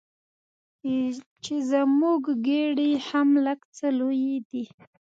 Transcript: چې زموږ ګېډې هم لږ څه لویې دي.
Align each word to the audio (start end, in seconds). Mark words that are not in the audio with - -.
چې 1.43 1.55
زموږ 1.71 2.21
ګېډې 2.45 2.91
هم 3.07 3.29
لږ 3.45 3.59
څه 3.75 3.87
لویې 3.99 4.37
دي. 4.49 4.63